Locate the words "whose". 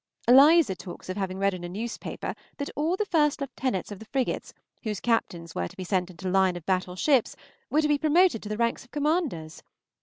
4.81-4.99